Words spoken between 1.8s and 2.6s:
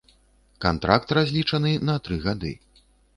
на тры гады.